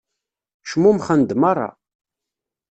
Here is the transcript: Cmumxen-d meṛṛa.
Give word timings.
Cmumxen-d 0.69 1.31
meṛṛa. 1.41 1.69